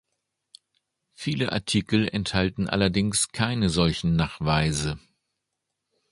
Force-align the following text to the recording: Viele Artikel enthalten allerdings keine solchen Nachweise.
Viele 1.13 1.51
Artikel 1.51 2.07
enthalten 2.07 2.67
allerdings 2.67 3.27
keine 3.33 3.69
solchen 3.69 4.15
Nachweise. 4.15 4.97